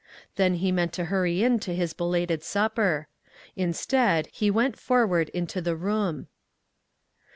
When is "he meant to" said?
0.55-1.05